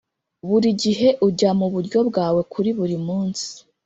[0.47, 3.49] buri gihe ujya muburyo bwawe kuri buri munsi.